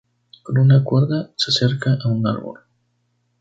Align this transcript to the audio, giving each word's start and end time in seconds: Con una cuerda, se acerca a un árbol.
Con 0.41 0.57
una 0.57 0.83
cuerda, 0.83 1.31
se 1.37 1.51
acerca 1.51 1.95
a 2.03 2.07
un 2.09 2.25
árbol. 2.25 2.61